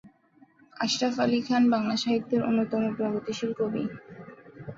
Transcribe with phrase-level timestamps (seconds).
[0.75, 3.83] আশরাফ আলি খান বাংলা সাহিত্যের অন্যতম প্রগতিশীল কবি।